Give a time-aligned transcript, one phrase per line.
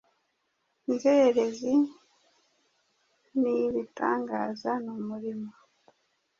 [0.89, 1.73] inzererezi
[3.39, 5.49] nibitangaza Ni umurimo